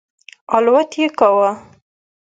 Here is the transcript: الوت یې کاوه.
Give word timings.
الوت 0.55 0.91
یې 1.01 1.07
کاوه. 1.17 1.49